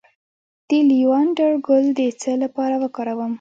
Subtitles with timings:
[0.69, 3.29] د لیوانډر ګل د څه لپاره وکاروم؟